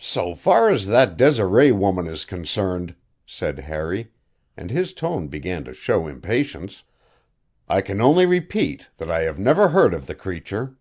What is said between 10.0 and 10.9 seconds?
the creature.